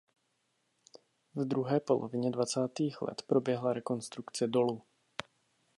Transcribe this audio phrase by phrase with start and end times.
[1.35, 4.81] V druhé polovině dvacátých let proběhla rekonstrukce dolu.